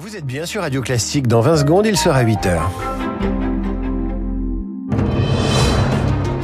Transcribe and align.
Vous 0.00 0.14
êtes 0.14 0.24
bien 0.24 0.46
sur 0.46 0.60
Radio 0.60 0.80
Classique. 0.80 1.26
Dans 1.26 1.40
20 1.40 1.56
secondes, 1.56 1.84
il 1.84 1.96
sera 1.96 2.20
8 2.20 2.46
heures. 2.46 2.70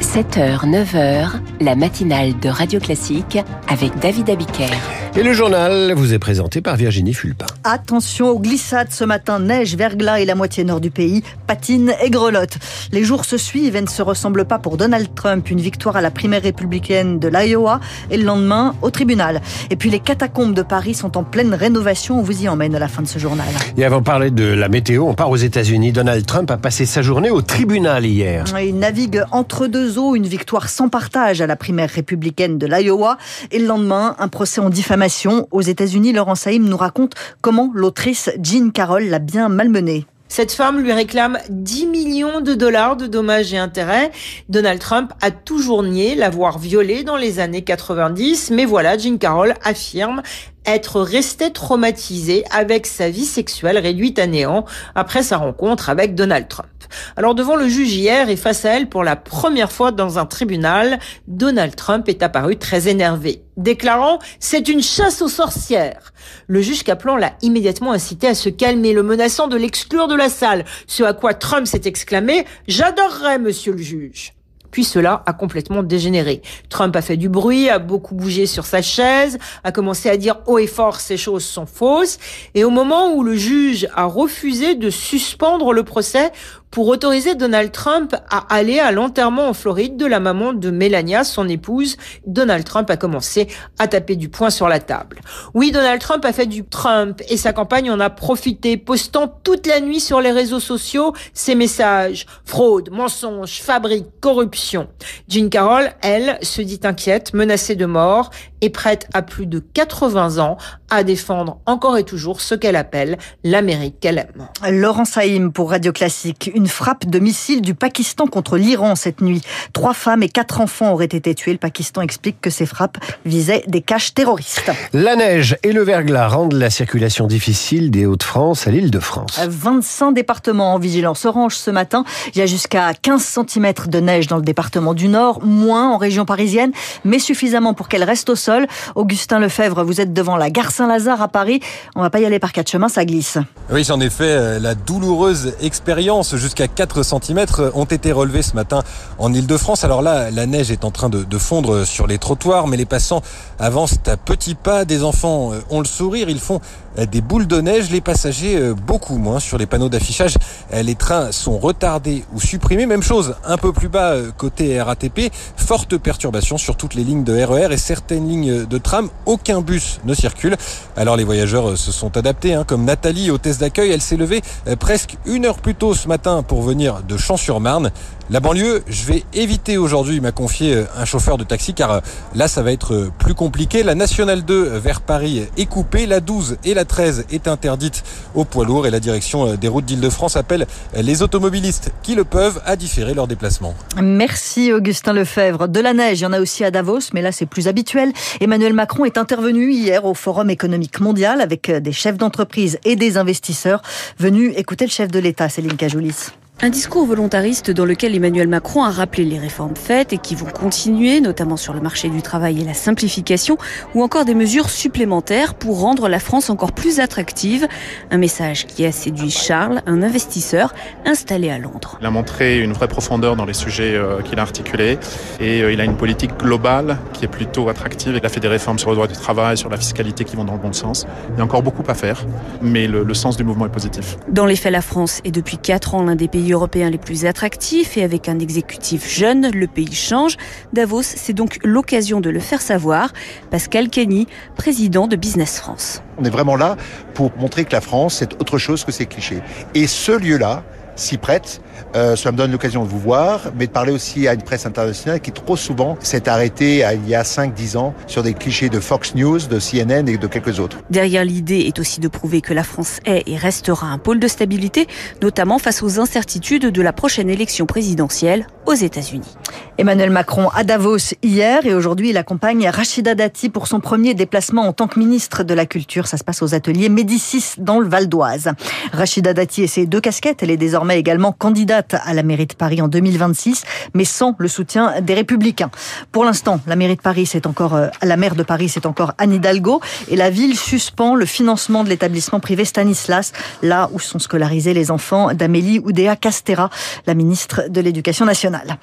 7h, 0.00 0.68
9h, 0.68 1.28
la 1.60 1.76
matinale 1.76 2.36
de 2.40 2.48
Radio 2.48 2.80
Classique 2.80 3.38
avec 3.68 3.96
David 4.00 4.28
Abiker. 4.30 5.03
Et 5.16 5.22
le 5.22 5.32
journal 5.32 5.92
vous 5.94 6.12
est 6.12 6.18
présenté 6.18 6.60
par 6.60 6.74
Virginie 6.74 7.14
Fulpin. 7.14 7.46
Attention 7.62 8.30
aux 8.30 8.40
glissades 8.40 8.90
ce 8.90 9.04
matin, 9.04 9.38
neige, 9.38 9.76
verglas 9.76 10.18
et 10.18 10.24
la 10.24 10.34
moitié 10.34 10.64
nord 10.64 10.80
du 10.80 10.90
pays, 10.90 11.22
patine 11.46 11.94
et 12.02 12.10
grelotte. 12.10 12.58
Les 12.90 13.04
jours 13.04 13.24
se 13.24 13.36
suivent 13.36 13.76
et 13.76 13.80
ne 13.80 13.86
se 13.86 14.02
ressemblent 14.02 14.44
pas 14.44 14.58
pour 14.58 14.76
Donald 14.76 15.14
Trump. 15.14 15.48
Une 15.50 15.60
victoire 15.60 15.94
à 15.94 16.00
la 16.00 16.10
primaire 16.10 16.42
républicaine 16.42 17.20
de 17.20 17.28
l'Iowa 17.28 17.78
et 18.10 18.16
le 18.16 18.24
lendemain 18.24 18.74
au 18.82 18.90
tribunal. 18.90 19.40
Et 19.70 19.76
puis 19.76 19.88
les 19.88 20.00
catacombes 20.00 20.52
de 20.52 20.62
Paris 20.62 20.94
sont 20.94 21.16
en 21.16 21.22
pleine 21.22 21.54
rénovation. 21.54 22.18
On 22.18 22.22
vous 22.22 22.42
y 22.42 22.48
emmène 22.48 22.74
à 22.74 22.80
la 22.80 22.88
fin 22.88 23.02
de 23.02 23.06
ce 23.06 23.20
journal. 23.20 23.46
Et 23.76 23.84
avant 23.84 24.00
de 24.00 24.04
parler 24.04 24.32
de 24.32 24.42
la 24.42 24.68
météo, 24.68 25.04
on 25.04 25.14
part 25.14 25.30
aux 25.30 25.36
États-Unis. 25.36 25.92
Donald 25.92 26.26
Trump 26.26 26.50
a 26.50 26.56
passé 26.56 26.86
sa 26.86 27.02
journée 27.02 27.30
au 27.30 27.40
tribunal 27.40 28.04
hier. 28.04 28.46
Il 28.60 28.80
navigue 28.80 29.22
entre 29.30 29.68
deux 29.68 29.96
eaux, 29.96 30.16
une 30.16 30.26
victoire 30.26 30.68
sans 30.68 30.88
partage 30.88 31.40
à 31.40 31.46
la 31.46 31.54
primaire 31.54 31.90
républicaine 31.90 32.58
de 32.58 32.66
l'Iowa 32.66 33.16
et 33.52 33.60
le 33.60 33.66
lendemain, 33.66 34.16
un 34.18 34.26
procès 34.26 34.60
en 34.60 34.70
diffamation 34.70 35.03
aux 35.50 35.60
États-Unis, 35.60 36.12
Laurent 36.12 36.34
Saïm 36.34 36.64
nous 36.64 36.76
raconte 36.76 37.14
comment 37.40 37.70
l'autrice 37.74 38.30
Jean 38.42 38.70
Carroll 38.70 39.04
l'a 39.04 39.18
bien 39.18 39.48
malmenée. 39.48 40.06
Cette 40.28 40.52
femme 40.52 40.80
lui 40.80 40.92
réclame 40.92 41.38
10 41.48 41.86
millions 41.86 42.40
de 42.40 42.54
dollars 42.54 42.96
de 42.96 43.06
dommages 43.06 43.52
et 43.52 43.58
intérêts. 43.58 44.10
Donald 44.48 44.80
Trump 44.80 45.12
a 45.20 45.30
toujours 45.30 45.82
nié 45.82 46.14
l'avoir 46.14 46.58
violée 46.58 47.04
dans 47.04 47.16
les 47.16 47.38
années 47.38 47.62
90, 47.62 48.50
mais 48.50 48.64
voilà, 48.64 48.98
Jean 48.98 49.18
Carroll 49.18 49.54
affirme 49.62 50.22
être 50.66 51.00
resté 51.00 51.52
traumatisé 51.52 52.44
avec 52.50 52.86
sa 52.86 53.10
vie 53.10 53.24
sexuelle 53.24 53.78
réduite 53.78 54.18
à 54.18 54.26
néant 54.26 54.64
après 54.94 55.22
sa 55.22 55.36
rencontre 55.36 55.90
avec 55.90 56.14
Donald 56.14 56.48
Trump. 56.48 56.68
Alors 57.16 57.34
devant 57.34 57.56
le 57.56 57.68
juge 57.68 57.94
hier 57.94 58.28
et 58.28 58.36
face 58.36 58.64
à 58.64 58.70
elle 58.70 58.88
pour 58.88 59.04
la 59.04 59.16
première 59.16 59.72
fois 59.72 59.92
dans 59.92 60.18
un 60.18 60.26
tribunal, 60.26 60.98
Donald 61.26 61.74
Trump 61.74 62.08
est 62.08 62.22
apparu 62.22 62.56
très 62.56 62.88
énervé, 62.88 63.42
déclarant 63.56 64.18
«c'est 64.38 64.68
une 64.68 64.82
chasse 64.82 65.22
aux 65.22 65.28
sorcières». 65.28 66.12
Le 66.46 66.60
juge 66.60 66.84
Kaplan 66.84 67.16
l'a 67.16 67.34
immédiatement 67.42 67.92
incité 67.92 68.28
à 68.28 68.34
se 68.34 68.48
calmer, 68.48 68.92
le 68.92 69.02
menaçant 69.02 69.48
de 69.48 69.56
l'exclure 69.56 70.08
de 70.08 70.14
la 70.14 70.28
salle, 70.28 70.64
ce 70.86 71.02
à 71.02 71.12
quoi 71.12 71.34
Trump 71.34 71.66
s'est 71.66 71.82
exclamé 71.84 72.46
«j'adorerais, 72.68 73.38
monsieur 73.38 73.72
le 73.72 73.82
juge». 73.82 74.34
Puis 74.74 74.82
cela 74.82 75.22
a 75.24 75.32
complètement 75.32 75.84
dégénéré. 75.84 76.42
Trump 76.68 76.96
a 76.96 77.00
fait 77.00 77.16
du 77.16 77.28
bruit, 77.28 77.70
a 77.70 77.78
beaucoup 77.78 78.16
bougé 78.16 78.46
sur 78.46 78.66
sa 78.66 78.82
chaise, 78.82 79.38
a 79.62 79.70
commencé 79.70 80.10
à 80.10 80.16
dire 80.16 80.40
haut 80.46 80.58
et 80.58 80.66
fort 80.66 80.98
ces 80.98 81.16
choses 81.16 81.44
sont 81.44 81.64
fausses. 81.64 82.18
Et 82.56 82.64
au 82.64 82.70
moment 82.70 83.14
où 83.14 83.22
le 83.22 83.36
juge 83.36 83.86
a 83.94 84.04
refusé 84.06 84.74
de 84.74 84.90
suspendre 84.90 85.72
le 85.72 85.84
procès 85.84 86.32
pour 86.74 86.88
autoriser 86.88 87.36
Donald 87.36 87.70
Trump 87.70 88.16
à 88.28 88.52
aller 88.52 88.80
à 88.80 88.90
l'enterrement 88.90 89.48
en 89.48 89.54
Floride 89.54 89.96
de 89.96 90.06
la 90.06 90.18
maman 90.18 90.52
de 90.52 90.72
Melania, 90.72 91.22
son 91.22 91.48
épouse, 91.48 91.96
Donald 92.26 92.64
Trump 92.64 92.90
a 92.90 92.96
commencé 92.96 93.46
à 93.78 93.86
taper 93.86 94.16
du 94.16 94.28
poing 94.28 94.50
sur 94.50 94.66
la 94.66 94.80
table. 94.80 95.20
Oui, 95.54 95.70
Donald 95.70 96.00
Trump 96.00 96.24
a 96.24 96.32
fait 96.32 96.46
du 96.46 96.64
Trump 96.64 97.22
et 97.28 97.36
sa 97.36 97.52
campagne 97.52 97.92
en 97.92 98.00
a 98.00 98.10
profité, 98.10 98.76
postant 98.76 99.28
toute 99.44 99.68
la 99.68 99.80
nuit 99.80 100.00
sur 100.00 100.20
les 100.20 100.32
réseaux 100.32 100.58
sociaux 100.58 101.14
ses 101.32 101.54
messages. 101.54 102.26
Fraude, 102.44 102.90
mensonge, 102.90 103.62
fabrique, 103.62 104.06
corruption. 104.20 104.88
Jean 105.28 105.48
Carroll, 105.50 105.92
elle, 106.02 106.38
se 106.42 106.60
dit 106.60 106.80
inquiète, 106.82 107.34
menacée 107.34 107.76
de 107.76 107.86
mort 107.86 108.30
et 108.62 108.70
prête 108.70 109.08
à 109.12 109.22
plus 109.22 109.46
de 109.46 109.60
80 109.60 110.38
ans 110.38 110.56
à 110.90 111.04
défendre 111.04 111.60
encore 111.66 111.98
et 111.98 112.04
toujours 112.04 112.40
ce 112.40 112.56
qu'elle 112.56 112.76
appelle 112.76 113.18
l'Amérique 113.44 114.00
qu'elle 114.00 114.18
aime. 114.18 114.48
Laurent 114.70 115.04
Saïm 115.04 115.52
pour 115.52 115.70
Radio 115.70 115.92
Classique. 115.92 116.50
Frappe 116.68 117.06
de 117.06 117.18
missile 117.18 117.62
du 117.62 117.74
Pakistan 117.74 118.26
contre 118.26 118.56
l'Iran 118.56 118.94
cette 118.94 119.20
nuit. 119.20 119.42
Trois 119.72 119.94
femmes 119.94 120.22
et 120.22 120.28
quatre 120.28 120.60
enfants 120.60 120.92
auraient 120.92 121.04
été 121.04 121.34
tués. 121.34 121.52
Le 121.52 121.58
Pakistan 121.58 122.02
explique 122.02 122.40
que 122.40 122.50
ces 122.50 122.66
frappes 122.66 122.98
visaient 123.24 123.64
des 123.66 123.80
caches 123.80 124.14
terroristes. 124.14 124.70
La 124.92 125.16
neige 125.16 125.56
et 125.62 125.72
le 125.72 125.82
verglas 125.82 126.28
rendent 126.28 126.54
la 126.54 126.70
circulation 126.70 127.26
difficile 127.26 127.90
des 127.90 128.06
Hauts-de-France 128.06 128.66
à 128.66 128.70
l'île 128.70 128.90
de 128.90 129.00
France. 129.00 129.40
25 129.46 130.12
départements 130.12 130.74
en 130.74 130.78
vigilance 130.78 131.24
orange 131.24 131.56
ce 131.56 131.70
matin. 131.70 132.04
Il 132.34 132.38
y 132.38 132.42
a 132.42 132.46
jusqu'à 132.46 132.92
15 132.94 133.22
cm 133.48 133.72
de 133.86 134.00
neige 134.00 134.26
dans 134.26 134.36
le 134.36 134.42
département 134.42 134.94
du 134.94 135.08
Nord, 135.08 135.44
moins 135.44 135.90
en 135.90 135.96
région 135.96 136.24
parisienne, 136.24 136.72
mais 137.04 137.18
suffisamment 137.18 137.74
pour 137.74 137.88
qu'elle 137.88 138.04
reste 138.04 138.30
au 138.30 138.36
sol. 138.36 138.66
Augustin 138.94 139.38
Lefebvre, 139.38 139.84
vous 139.84 140.00
êtes 140.00 140.12
devant 140.12 140.36
la 140.36 140.50
gare 140.50 140.70
Saint-Lazare 140.70 141.22
à 141.22 141.28
Paris. 141.28 141.60
On 141.96 142.02
va 142.02 142.10
pas 142.10 142.20
y 142.20 142.24
aller 142.24 142.38
par 142.38 142.52
quatre 142.52 142.70
chemins, 142.70 142.88
ça 142.88 143.04
glisse. 143.04 143.38
Oui, 143.70 143.90
en 143.90 144.00
effet, 144.00 144.24
euh, 144.24 144.58
la 144.58 144.74
douloureuse 144.74 145.54
expérience 145.60 146.36
jusqu'à 146.36 146.53
4 146.54 147.02
cm 147.02 147.46
ont 147.74 147.84
été 147.84 148.12
relevés 148.12 148.42
ce 148.42 148.54
matin 148.54 148.82
en 149.18 149.32
Ile-de-France. 149.32 149.84
Alors 149.84 150.02
là, 150.02 150.30
la 150.30 150.46
neige 150.46 150.70
est 150.70 150.84
en 150.84 150.90
train 150.90 151.08
de, 151.08 151.38
fondre 151.38 151.84
sur 151.84 152.06
les 152.06 152.18
trottoirs, 152.18 152.68
mais 152.68 152.76
les 152.76 152.86
passants 152.86 153.22
avancent 153.58 153.98
à 154.06 154.16
petits 154.16 154.54
pas. 154.54 154.84
Des 154.84 155.02
enfants 155.02 155.52
euh, 155.52 155.60
ont 155.70 155.80
le 155.80 155.86
sourire, 155.86 156.28
ils 156.28 156.40
font 156.40 156.56
euh, 156.56 156.58
des 156.96 157.20
boules 157.20 157.46
de 157.46 157.60
neige, 157.60 157.90
les 157.90 158.00
passagers 158.00 158.72
beaucoup 158.86 159.18
moins 159.18 159.40
sur 159.40 159.58
les 159.58 159.66
panneaux 159.66 159.88
d'affichage. 159.88 160.34
Les 160.72 160.94
trains 160.94 161.32
sont 161.32 161.58
retardés 161.58 162.24
ou 162.34 162.40
supprimés. 162.40 162.86
Même 162.86 163.02
chose 163.02 163.34
un 163.44 163.56
peu 163.56 163.72
plus 163.72 163.88
bas 163.88 164.14
côté 164.36 164.80
RATP. 164.80 165.32
Forte 165.56 165.96
perturbation 165.96 166.58
sur 166.58 166.76
toutes 166.76 166.94
les 166.94 167.04
lignes 167.04 167.24
de 167.24 167.42
RER 167.42 167.72
et 167.72 167.76
certaines 167.76 168.28
lignes 168.28 168.64
de 168.64 168.78
tram. 168.78 169.08
Aucun 169.26 169.60
bus 169.60 170.00
ne 170.04 170.14
circule. 170.14 170.56
Alors 170.96 171.16
les 171.16 171.24
voyageurs 171.24 171.76
se 171.76 171.92
sont 171.92 172.16
adaptés, 172.16 172.54
hein, 172.54 172.64
comme 172.66 172.84
Nathalie, 172.84 173.30
hôtesse 173.30 173.58
d'accueil. 173.58 173.90
Elle 173.90 174.02
s'est 174.02 174.16
levée 174.16 174.42
presque 174.78 175.16
une 175.26 175.46
heure 175.46 175.58
plus 175.58 175.74
tôt 175.74 175.94
ce 175.94 176.08
matin 176.08 176.42
pour 176.42 176.62
venir 176.62 177.02
de 177.06 177.16
Champs-sur-Marne. 177.16 177.90
La 178.30 178.40
banlieue, 178.40 178.82
je 178.88 179.04
vais 179.04 179.22
éviter 179.34 179.76
aujourd'hui, 179.76 180.18
m'a 180.22 180.32
confié 180.32 180.74
euh, 180.74 180.84
un 180.96 181.04
chauffeur 181.04 181.36
de 181.36 181.44
taxi, 181.44 181.74
car 181.74 181.90
euh, 181.90 182.00
là, 182.34 182.48
ça 182.48 182.62
va 182.62 182.72
être 182.72 182.94
euh, 182.94 183.12
plus 183.18 183.34
compliqué. 183.34 183.82
La 183.82 183.94
Nationale 183.94 184.46
2 184.46 184.78
vers 184.78 185.02
Paris 185.02 185.44
est 185.58 185.66
coupée, 185.66 186.06
la 186.06 186.20
12 186.20 186.56
et 186.64 186.72
la 186.72 186.86
13 186.86 187.26
est 187.30 187.48
interdite 187.48 188.02
aux 188.34 188.46
poids 188.46 188.64
lourds 188.64 188.86
et 188.86 188.90
la 188.90 188.98
direction 188.98 189.56
des 189.56 189.68
routes 189.68 189.84
d'Île-de-France 189.84 190.38
appelle 190.38 190.66
les 190.96 191.20
automobilistes 191.20 191.92
qui 192.02 192.14
le 192.14 192.24
peuvent 192.24 192.62
à 192.64 192.76
différer 192.76 193.12
leur 193.12 193.26
déplacement. 193.26 193.74
Merci 194.00 194.72
Augustin 194.72 195.12
Lefebvre. 195.12 195.68
De 195.68 195.80
la 195.80 195.92
neige, 195.92 196.20
il 196.20 196.22
y 196.22 196.26
en 196.26 196.32
a 196.32 196.40
aussi 196.40 196.64
à 196.64 196.70
Davos, 196.70 197.10
mais 197.12 197.20
là 197.20 197.30
c'est 197.30 197.46
plus 197.46 197.68
habituel. 197.68 198.10
Emmanuel 198.40 198.72
Macron 198.72 199.04
est 199.04 199.18
intervenu 199.18 199.70
hier 199.70 200.06
au 200.06 200.14
Forum 200.14 200.48
économique 200.48 200.98
mondial 201.00 201.42
avec 201.42 201.70
des 201.70 201.92
chefs 201.92 202.16
d'entreprise 202.16 202.78
et 202.84 202.96
des 202.96 203.18
investisseurs 203.18 203.82
venus 204.18 204.54
écouter 204.56 204.86
le 204.86 204.90
chef 204.90 205.10
de 205.10 205.18
l'État, 205.18 205.50
Céline 205.50 205.76
Cajoulis. 205.76 206.32
Un 206.62 206.70
discours 206.70 207.04
volontariste 207.04 207.72
dans 207.72 207.84
lequel 207.84 208.14
Emmanuel 208.14 208.46
Macron 208.46 208.84
a 208.84 208.90
rappelé 208.90 209.24
les 209.24 209.38
réformes 209.38 209.74
faites 209.74 210.12
et 210.12 210.18
qui 210.18 210.36
vont 210.36 210.46
continuer, 210.46 211.20
notamment 211.20 211.56
sur 211.56 211.74
le 211.74 211.80
marché 211.80 212.08
du 212.08 212.22
travail 212.22 212.60
et 212.60 212.64
la 212.64 212.74
simplification, 212.74 213.58
ou 213.94 214.02
encore 214.02 214.24
des 214.24 214.36
mesures 214.36 214.70
supplémentaires 214.70 215.54
pour 215.54 215.80
rendre 215.80 216.08
la 216.08 216.20
France 216.20 216.50
encore 216.50 216.72
plus 216.72 217.00
attractive. 217.00 217.66
Un 218.12 218.18
message 218.18 218.66
qui 218.66 218.86
a 218.86 218.92
séduit 218.92 219.30
Charles, 219.30 219.82
un 219.86 220.02
investisseur 220.02 220.72
installé 221.04 221.50
à 221.50 221.58
Londres. 221.58 221.98
Il 222.00 222.06
a 222.06 222.10
montré 222.10 222.60
une 222.60 222.72
vraie 222.72 222.88
profondeur 222.88 223.34
dans 223.34 223.44
les 223.44 223.52
sujets 223.52 223.94
euh, 223.96 224.22
qu'il 224.22 224.38
a 224.38 224.42
articulés 224.42 224.98
et 225.40 225.60
euh, 225.60 225.72
il 225.72 225.80
a 225.80 225.84
une 225.84 225.96
politique 225.96 226.38
globale 226.38 226.98
qui 227.12 227.24
est 227.24 227.28
plutôt 227.28 227.68
attractive. 227.68 228.16
Il 228.16 228.24
a 228.24 228.28
fait 228.28 228.40
des 228.40 228.48
réformes 228.48 228.78
sur 228.78 228.90
le 228.90 228.96
droit 228.96 229.08
du 229.08 229.14
travail, 229.14 229.58
sur 229.58 229.68
la 229.68 229.76
fiscalité 229.76 230.24
qui 230.24 230.36
vont 230.36 230.44
dans 230.44 230.54
le 230.54 230.60
bon 230.60 230.72
sens. 230.72 231.04
Il 231.32 231.38
y 231.38 231.40
a 231.40 231.44
encore 231.44 231.64
beaucoup 231.64 231.84
à 231.88 231.94
faire, 231.94 232.24
mais 232.62 232.86
le, 232.86 233.02
le 233.02 233.14
sens 233.14 233.36
du 233.36 233.42
mouvement 233.42 233.66
est 233.66 233.70
positif. 233.70 234.16
Dans 234.28 234.46
les 234.46 234.56
faits, 234.56 234.72
la 234.72 234.82
France 234.82 235.20
est 235.24 235.32
depuis 235.32 235.58
4 235.58 235.96
ans 235.96 236.04
l'un 236.04 236.14
des 236.14 236.28
pays 236.28 236.43
européens 236.52 236.90
les 236.90 236.98
plus 236.98 237.26
attractifs 237.26 237.96
et 237.96 238.02
avec 238.02 238.28
un 238.28 238.38
exécutif 238.38 239.08
jeune, 239.08 239.50
le 239.50 239.66
pays 239.66 239.94
change. 239.94 240.36
Davos, 240.72 241.02
c'est 241.02 241.32
donc 241.32 241.58
l'occasion 241.62 242.20
de 242.20 242.30
le 242.30 242.40
faire 242.40 242.60
savoir. 242.60 243.12
Pascal 243.50 243.88
Kenny, 243.88 244.26
président 244.56 245.06
de 245.06 245.16
Business 245.16 245.58
France. 245.58 246.02
On 246.18 246.24
est 246.24 246.30
vraiment 246.30 246.56
là 246.56 246.76
pour 247.14 247.30
montrer 247.36 247.64
que 247.64 247.72
la 247.72 247.80
France, 247.80 248.16
c'est 248.18 248.34
autre 248.40 248.58
chose 248.58 248.84
que 248.84 248.92
ces 248.92 249.06
clichés. 249.06 249.42
Et 249.74 249.86
ce 249.86 250.12
lieu-là, 250.12 250.64
s'y 250.96 251.18
prête. 251.18 251.60
Euh, 251.94 252.16
cela 252.16 252.32
me 252.32 252.36
donne 252.36 252.52
l'occasion 252.52 252.84
de 252.84 252.88
vous 252.88 252.98
voir, 252.98 253.40
mais 253.56 253.66
de 253.66 253.72
parler 253.72 253.92
aussi 253.92 254.26
à 254.26 254.34
une 254.34 254.42
presse 254.42 254.66
internationale 254.66 255.20
qui 255.20 255.32
trop 255.32 255.56
souvent 255.56 255.96
s'est 256.00 256.28
arrêtée 256.28 256.84
il 256.94 257.08
y 257.08 257.14
a 257.14 257.22
5-10 257.22 257.76
ans 257.76 257.94
sur 258.06 258.22
des 258.22 258.34
clichés 258.34 258.68
de 258.68 258.80
Fox 258.80 259.14
News, 259.14 259.38
de 259.38 259.58
CNN 259.58 260.08
et 260.08 260.18
de 260.18 260.26
quelques 260.26 260.60
autres. 260.60 260.78
Derrière 260.90 261.24
l'idée 261.24 261.60
est 261.60 261.78
aussi 261.78 262.00
de 262.00 262.08
prouver 262.08 262.40
que 262.40 262.54
la 262.54 262.64
France 262.64 263.00
est 263.04 263.22
et 263.26 263.36
restera 263.36 263.86
un 263.86 263.98
pôle 263.98 264.18
de 264.18 264.28
stabilité, 264.28 264.86
notamment 265.22 265.58
face 265.58 265.82
aux 265.82 266.00
incertitudes 266.00 266.66
de 266.66 266.82
la 266.82 266.92
prochaine 266.92 267.30
élection 267.30 267.66
présidentielle 267.66 268.46
aux 268.66 268.74
États-Unis. 268.74 269.34
Emmanuel 269.76 270.10
Macron 270.10 270.48
à 270.54 270.64
Davos 270.64 271.14
hier 271.22 271.66
et 271.66 271.74
aujourd'hui 271.74 272.10
il 272.10 272.16
accompagne 272.16 272.68
Rachida 272.68 273.14
Dati 273.14 273.48
pour 273.48 273.66
son 273.66 273.80
premier 273.80 274.14
déplacement 274.14 274.62
en 274.62 274.72
tant 274.72 274.86
que 274.86 274.98
ministre 274.98 275.42
de 275.42 275.54
la 275.54 275.66
Culture. 275.66 276.06
Ça 276.06 276.16
se 276.16 276.24
passe 276.24 276.42
aux 276.42 276.54
ateliers 276.54 276.88
Médicis 276.88 277.54
dans 277.58 277.80
le 277.80 277.88
Val 277.88 278.08
d'Oise. 278.08 278.52
Rachida 278.92 279.34
Dati 279.34 279.64
et 279.64 279.66
ses 279.66 279.86
deux 279.86 280.00
casquettes, 280.00 280.42
elle 280.42 280.50
est 280.50 280.56
désormais 280.56 280.98
également 280.98 281.32
candidate 281.32 281.63
candidate 281.64 281.96
à 282.04 282.12
la 282.12 282.22
mairie 282.22 282.46
de 282.46 282.52
Paris 282.52 282.82
en 282.82 282.88
2026, 282.88 283.64
mais 283.94 284.04
sans 284.04 284.34
le 284.38 284.48
soutien 284.48 285.00
des 285.00 285.14
Républicains. 285.14 285.70
Pour 286.12 286.26
l'instant, 286.26 286.60
la 286.66 286.76
mairie 286.76 286.96
de 286.96 287.00
Paris, 287.00 287.24
c'est 287.24 287.46
encore 287.46 287.74
euh, 287.74 287.88
la 288.02 288.18
maire 288.18 288.34
de 288.34 288.42
Paris, 288.42 288.68
c'est 288.68 288.84
encore 288.84 289.12
Anne 289.16 289.32
Hidalgo, 289.32 289.80
et 290.10 290.16
la 290.16 290.28
ville 290.28 290.58
suspend 290.58 291.14
le 291.14 291.24
financement 291.24 291.82
de 291.82 291.88
l'établissement 291.88 292.38
privé 292.38 292.66
Stanislas, 292.66 293.32
là 293.62 293.88
où 293.92 293.98
sont 293.98 294.18
scolarisés 294.18 294.74
les 294.74 294.90
enfants 294.90 295.32
d'Amélie 295.32 295.78
Oudéa 295.78 296.16
Castera, 296.16 296.68
la 297.06 297.14
ministre 297.14 297.62
de 297.70 297.80
l'Éducation 297.80 298.26
nationale. 298.26 298.76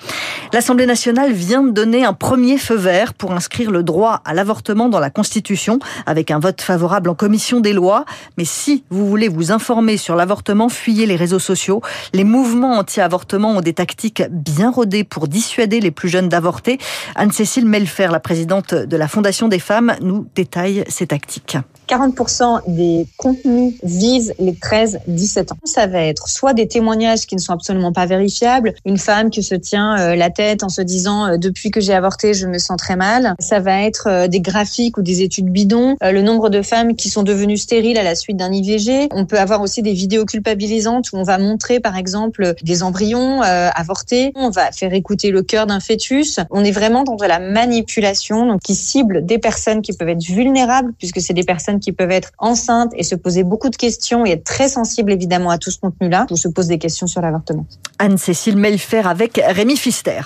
L'Assemblée 0.51 0.87
nationale 0.87 1.31
vient 1.31 1.61
de 1.61 1.69
donner 1.69 2.03
un 2.03 2.13
premier 2.13 2.57
feu 2.57 2.75
vert 2.75 3.13
pour 3.13 3.31
inscrire 3.31 3.69
le 3.69 3.83
droit 3.83 4.21
à 4.25 4.33
l'avortement 4.33 4.89
dans 4.89 4.99
la 4.99 5.11
Constitution, 5.11 5.77
avec 6.07 6.31
un 6.31 6.39
vote 6.39 6.61
favorable 6.61 7.11
en 7.11 7.15
commission 7.15 7.59
des 7.59 7.73
lois. 7.73 8.05
Mais 8.39 8.45
si 8.45 8.83
vous 8.89 9.07
voulez 9.07 9.27
vous 9.27 9.51
informer 9.51 9.97
sur 9.97 10.15
l'avortement, 10.15 10.67
fuyez 10.67 11.05
les 11.05 11.15
réseaux 11.15 11.37
sociaux. 11.37 11.81
Les 12.13 12.23
mouvements 12.23 12.70
anti-avortement 12.77 13.51
ont 13.57 13.61
des 13.61 13.73
tactiques 13.73 14.23
bien 14.29 14.71
rodées 14.71 15.03
pour 15.03 15.27
dissuader 15.27 15.79
les 15.79 15.91
plus 15.91 16.09
jeunes 16.09 16.29
d'avorter. 16.29 16.77
Anne-Cécile 17.15 17.65
Melfer, 17.65 18.07
la 18.11 18.19
présidente 18.19 18.73
de 18.73 18.97
la 18.97 19.07
Fondation 19.07 19.47
des 19.47 19.59
femmes, 19.59 19.95
nous 20.01 20.27
détaille 20.35 20.83
ces 20.87 21.07
tactiques. 21.07 21.57
40% 21.91 22.61
des 22.67 23.05
contenus 23.17 23.73
visent 23.83 24.33
les 24.39 24.53
13-17 24.53 25.53
ans. 25.53 25.57
Ça 25.63 25.87
va 25.87 26.01
être 26.03 26.27
soit 26.27 26.53
des 26.53 26.67
témoignages 26.67 27.25
qui 27.25 27.35
ne 27.35 27.41
sont 27.41 27.53
absolument 27.53 27.91
pas 27.91 28.05
vérifiables, 28.05 28.73
une 28.85 28.97
femme 28.97 29.29
qui 29.29 29.43
se 29.43 29.55
tient 29.55 29.97
euh, 29.99 30.15
la 30.15 30.29
tête 30.29 30.63
en 30.63 30.69
se 30.69 30.81
disant 30.81 31.25
euh, 31.25 31.37
depuis 31.37 31.69
que 31.69 31.81
j'ai 31.81 31.93
avorté, 31.93 32.33
je 32.33 32.47
me 32.47 32.57
sens 32.57 32.77
très 32.77 32.95
mal. 32.95 33.35
Ça 33.39 33.59
va 33.59 33.81
être 33.83 34.07
euh, 34.07 34.27
des 34.27 34.41
graphiques 34.41 34.97
ou 34.97 35.01
des 35.01 35.21
études 35.21 35.49
bidons, 35.49 35.95
le 36.01 36.21
nombre 36.21 36.49
de 36.49 36.61
femmes 36.61 36.95
qui 36.95 37.09
sont 37.09 37.23
devenues 37.23 37.57
stériles 37.57 37.97
à 37.97 38.03
la 38.03 38.15
suite 38.15 38.37
d'un 38.37 38.51
IVG. 38.51 39.09
On 39.11 39.25
peut 39.25 39.39
avoir 39.39 39.61
aussi 39.61 39.81
des 39.81 39.93
vidéos 39.93 40.25
culpabilisantes 40.25 41.11
où 41.11 41.17
on 41.17 41.23
va 41.23 41.37
montrer 41.37 41.79
par 41.79 41.97
exemple 41.97 42.55
des 42.63 42.83
embryons 42.83 43.41
avortés, 43.41 44.31
on 44.35 44.49
va 44.49 44.71
faire 44.71 44.93
écouter 44.93 45.31
le 45.31 45.41
cœur 45.41 45.67
d'un 45.67 45.79
fœtus. 45.79 46.39
On 46.49 46.63
est 46.63 46.71
vraiment 46.71 47.03
dans 47.03 47.15
de 47.15 47.25
la 47.25 47.39
manipulation 47.39 48.45
donc 48.45 48.61
qui 48.61 48.75
cible 48.75 49.25
des 49.25 49.37
personnes 49.37 49.81
qui 49.81 49.93
peuvent 49.93 50.09
être 50.09 50.23
vulnérables 50.23 50.93
puisque 50.97 51.21
c'est 51.21 51.33
des 51.33 51.43
personnes 51.43 51.79
qui 51.81 51.91
peuvent 51.91 52.11
être 52.11 52.31
enceintes 52.37 52.91
et 52.95 53.03
se 53.03 53.15
poser 53.15 53.43
beaucoup 53.43 53.69
de 53.69 53.75
questions 53.75 54.25
et 54.25 54.31
être 54.31 54.43
très 54.43 54.69
sensibles 54.69 55.11
évidemment 55.11 55.49
à 55.49 55.57
tout 55.57 55.71
ce 55.71 55.79
contenu-là, 55.79 56.25
ou 56.31 56.37
se 56.37 56.47
pose 56.47 56.67
des 56.67 56.77
questions 56.77 57.07
sur 57.07 57.21
l'avortement. 57.21 57.65
Anne-Cécile 57.99 58.57
Melfer 58.57 59.05
avec 59.05 59.41
Rémi 59.43 59.77
Fister. 59.77 60.21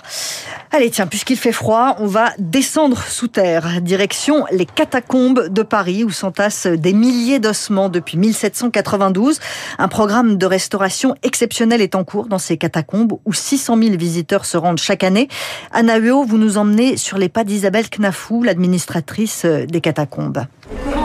Allez, 0.72 0.90
tiens, 0.90 1.08
puisqu'il 1.08 1.38
fait 1.38 1.52
froid, 1.52 1.96
on 2.00 2.08
va 2.08 2.32
descendre 2.38 3.02
sous 3.02 3.28
terre, 3.28 3.82
direction 3.82 4.46
les 4.52 4.66
catacombes 4.66 5.48
de 5.50 5.62
Paris, 5.62 6.04
où 6.04 6.10
s'entassent 6.10 6.68
des 6.68 6.94
milliers 6.94 7.40
d'ossements 7.40 7.90
depuis 7.90 8.18
1792. 8.18 9.40
Un 9.78 9.88
programme 9.88 10.38
de 10.38 10.46
restauration 10.46 11.16
exceptionnel 11.24 11.82
est 11.82 11.96
en 11.96 12.04
cours 12.04 12.28
dans 12.28 12.40
ces 12.40 12.58
catacombes, 12.58 13.14
où 13.26 13.34
600 13.34 13.78
000 13.82 13.98
visiteurs 13.98 14.46
se 14.46 14.58
rendent 14.58 14.80
chaque 14.80 15.04
année. 15.04 15.28
Anna 15.72 15.98
Huot, 15.98 16.26
vous 16.26 16.38
nous 16.38 16.58
emmenez 16.58 16.98
sur 16.98 17.18
les 17.18 17.30
pas 17.30 17.44
d'Isabelle 17.44 17.90
Knafou, 17.90 18.44
l'administratrice 18.44 19.46
des 19.46 19.82
catacombes. 19.82 20.46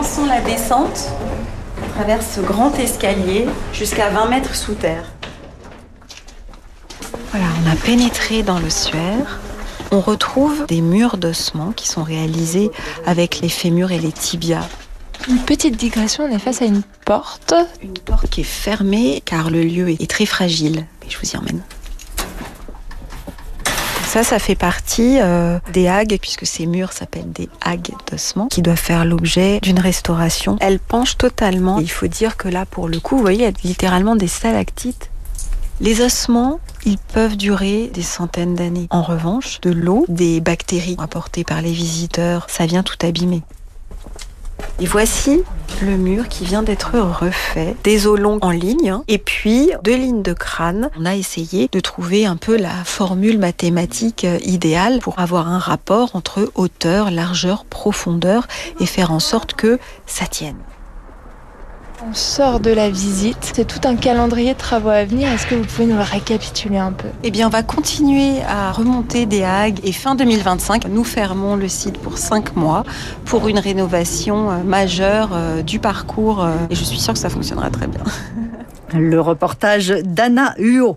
Commençons 0.01 0.25
la 0.25 0.41
descente 0.41 1.11
à 1.85 1.93
travers 1.93 2.23
ce 2.23 2.41
grand 2.41 2.73
escalier 2.79 3.45
jusqu'à 3.71 4.09
20 4.09 4.29
mètres 4.29 4.55
sous 4.55 4.73
terre. 4.73 5.03
Voilà, 7.29 7.45
on 7.63 7.71
a 7.71 7.75
pénétré 7.75 8.41
dans 8.41 8.57
le 8.57 8.71
suaire. 8.71 9.39
On 9.91 9.99
retrouve 9.99 10.65
des 10.65 10.81
murs 10.81 11.17
d'ossements 11.17 11.71
qui 11.71 11.87
sont 11.87 12.01
réalisés 12.01 12.71
avec 13.05 13.41
les 13.41 13.49
fémurs 13.49 13.91
et 13.91 13.99
les 13.99 14.11
tibias. 14.11 14.67
Une 15.29 15.37
petite 15.37 15.77
digression, 15.77 16.23
on 16.23 16.35
est 16.35 16.39
face 16.39 16.63
à 16.63 16.65
une 16.65 16.81
porte. 17.05 17.53
Une 17.83 17.93
porte 17.93 18.27
qui 18.27 18.41
est 18.41 18.43
fermée 18.43 19.21
car 19.23 19.51
le 19.51 19.61
lieu 19.61 19.89
est 19.89 20.09
très 20.09 20.25
fragile. 20.25 20.87
je 21.07 21.17
vous 21.19 21.29
y 21.29 21.37
emmène. 21.37 21.61
Ça, 24.11 24.25
ça 24.25 24.39
fait 24.39 24.55
partie 24.55 25.21
euh, 25.21 25.57
des 25.71 25.87
hagues, 25.87 26.17
puisque 26.19 26.45
ces 26.45 26.65
murs 26.65 26.91
s'appellent 26.91 27.31
des 27.31 27.47
hagues 27.61 27.93
d'ossement, 28.11 28.49
qui 28.49 28.61
doivent 28.61 28.75
faire 28.75 29.05
l'objet 29.05 29.61
d'une 29.61 29.79
restauration. 29.79 30.57
Elles 30.59 30.79
penchent 30.79 31.17
totalement. 31.17 31.79
il 31.79 31.89
faut 31.89 32.07
dire 32.07 32.35
que 32.35 32.49
là, 32.49 32.65
pour 32.65 32.89
le 32.89 32.99
coup, 32.99 33.15
vous 33.15 33.21
voyez, 33.21 33.37
il 33.37 33.43
y 33.43 33.47
a 33.47 33.53
littéralement 33.63 34.17
des 34.17 34.27
stalactites. 34.27 35.09
Les 35.79 36.01
ossements, 36.01 36.59
ils 36.83 36.97
peuvent 36.97 37.37
durer 37.37 37.89
des 37.93 38.01
centaines 38.01 38.53
d'années. 38.53 38.87
En 38.89 39.01
revanche, 39.01 39.61
de 39.61 39.69
l'eau, 39.69 40.03
des 40.09 40.41
bactéries 40.41 40.97
apportées 40.99 41.45
par 41.45 41.61
les 41.61 41.71
visiteurs, 41.71 42.47
ça 42.49 42.65
vient 42.65 42.83
tout 42.83 42.97
abîmer. 43.05 43.43
Et 44.81 44.87
voici 44.87 45.43
le 45.83 45.95
mur 45.95 46.27
qui 46.27 46.43
vient 46.43 46.63
d'être 46.63 46.97
refait, 46.97 47.75
des 47.83 48.07
os 48.07 48.19
longs 48.19 48.39
en 48.41 48.49
ligne, 48.49 48.89
hein. 48.89 49.03
et 49.07 49.19
puis 49.19 49.69
deux 49.83 49.95
lignes 49.95 50.23
de 50.23 50.33
crâne. 50.33 50.89
On 50.99 51.05
a 51.05 51.15
essayé 51.15 51.69
de 51.71 51.79
trouver 51.79 52.25
un 52.25 52.35
peu 52.35 52.57
la 52.57 52.83
formule 52.83 53.37
mathématique 53.37 54.25
euh, 54.25 54.39
idéale 54.43 54.97
pour 54.97 55.19
avoir 55.19 55.47
un 55.47 55.59
rapport 55.59 56.15
entre 56.15 56.51
hauteur, 56.55 57.11
largeur, 57.11 57.65
profondeur, 57.65 58.47
et 58.79 58.87
faire 58.87 59.11
en 59.11 59.19
sorte 59.19 59.53
que 59.53 59.77
ça 60.07 60.25
tienne. 60.25 60.57
On 62.03 62.15
sort 62.15 62.59
de 62.59 62.71
la 62.71 62.89
visite, 62.89 63.51
c'est 63.53 63.65
tout 63.65 63.87
un 63.87 63.95
calendrier 63.95 64.53
de 64.53 64.57
travaux 64.57 64.89
à 64.89 65.05
venir. 65.05 65.31
Est-ce 65.31 65.45
que 65.45 65.53
vous 65.53 65.65
pouvez 65.65 65.85
nous 65.85 66.01
récapituler 66.01 66.77
un 66.77 66.93
peu? 66.93 67.07
Eh 67.23 67.29
bien, 67.29 67.45
on 67.45 67.51
va 67.51 67.61
continuer 67.61 68.41
à 68.41 68.71
remonter 68.71 69.27
des 69.27 69.43
Hagues 69.43 69.79
et 69.83 69.91
fin 69.91 70.15
2025, 70.15 70.85
nous 70.87 71.03
fermons 71.03 71.55
le 71.55 71.67
site 71.67 71.99
pour 71.99 72.17
cinq 72.17 72.55
mois 72.55 72.83
pour 73.25 73.47
une 73.47 73.59
rénovation 73.59 74.49
euh, 74.49 74.63
majeure 74.63 75.29
euh, 75.33 75.61
du 75.61 75.77
parcours 75.77 76.43
euh, 76.43 76.55
et 76.71 76.75
je 76.75 76.83
suis 76.83 76.97
sûre 76.97 77.13
que 77.13 77.19
ça 77.19 77.29
fonctionnera 77.29 77.69
très 77.69 77.87
bien. 77.87 78.03
Le 78.93 79.19
reportage 79.19 79.89
d'Anna 79.89 80.53
Huot. 80.57 80.95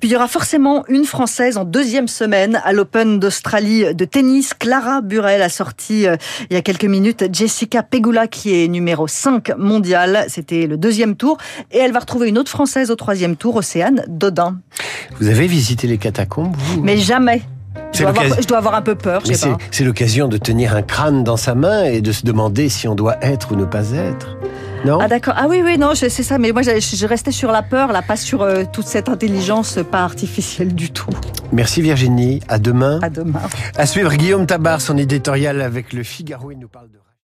Puis 0.00 0.08
il 0.08 0.12
y 0.12 0.16
aura 0.16 0.28
forcément 0.28 0.84
une 0.88 1.04
Française 1.04 1.56
en 1.56 1.64
deuxième 1.64 2.08
semaine 2.08 2.60
à 2.64 2.72
l'Open 2.72 3.18
d'Australie 3.18 3.94
de 3.94 4.04
tennis. 4.04 4.54
Clara 4.54 5.00
Burel 5.00 5.42
a 5.42 5.48
sorti 5.48 6.06
euh, 6.06 6.16
il 6.50 6.54
y 6.54 6.56
a 6.56 6.62
quelques 6.62 6.84
minutes 6.84 7.24
Jessica 7.32 7.82
Pegula 7.82 8.26
qui 8.26 8.62
est 8.62 8.68
numéro 8.68 9.06
5 9.08 9.56
mondial. 9.58 10.24
C'était 10.28 10.66
le 10.66 10.76
deuxième 10.76 11.16
tour. 11.16 11.38
Et 11.72 11.78
elle 11.78 11.92
va 11.92 12.00
retrouver 12.00 12.28
une 12.28 12.38
autre 12.38 12.50
Française 12.50 12.90
au 12.90 12.96
troisième 12.96 13.36
tour, 13.36 13.56
Océane 13.56 14.04
Dodin. 14.08 14.58
Vous 15.20 15.28
avez 15.28 15.46
visité 15.46 15.86
les 15.86 15.98
catacombes 15.98 16.54
vous? 16.56 16.82
Mais 16.82 16.96
jamais. 16.96 17.42
Je 17.92 18.00
dois, 18.00 18.08
avoir, 18.08 18.24
je 18.24 18.46
dois, 18.46 18.58
avoir, 18.58 18.74
un 18.74 18.82
peu 18.82 18.96
peur, 18.96 19.22
C'est 19.70 19.84
l'occasion 19.84 20.26
de 20.26 20.36
tenir 20.36 20.74
un 20.74 20.82
crâne 20.82 21.22
dans 21.22 21.36
sa 21.36 21.54
main 21.54 21.84
et 21.84 22.00
de 22.00 22.10
se 22.10 22.24
demander 22.24 22.68
si 22.68 22.88
on 22.88 22.94
doit 22.94 23.16
être 23.22 23.52
ou 23.52 23.56
ne 23.56 23.64
pas 23.64 23.92
être. 23.92 24.36
Ah 25.00 25.08
d'accord. 25.08 25.34
Ah 25.36 25.46
oui, 25.48 25.62
oui, 25.64 25.78
non, 25.78 25.94
c'est 25.94 26.10
ça. 26.10 26.38
Mais 26.38 26.52
moi, 26.52 26.62
je 26.62 27.06
restais 27.06 27.32
sur 27.32 27.50
la 27.50 27.62
peur, 27.62 27.92
là, 27.92 28.02
pas 28.02 28.16
sur 28.16 28.42
euh, 28.42 28.64
toute 28.70 28.86
cette 28.86 29.08
intelligence 29.08 29.78
pas 29.90 30.02
artificielle 30.02 30.74
du 30.74 30.90
tout. 30.90 31.10
Merci 31.52 31.82
Virginie. 31.82 32.40
À 32.48 32.58
demain. 32.58 32.98
À 33.02 33.10
demain. 33.10 33.42
À 33.76 33.86
suivre 33.86 34.12
Guillaume 34.14 34.46
Tabar, 34.46 34.80
son 34.80 34.96
éditorial 34.98 35.60
avec 35.60 35.92
Le 35.92 36.02
Figaro. 36.02 36.50
Il 36.50 36.58
nous 36.58 36.68
parle 36.68 36.88
de 36.90 37.03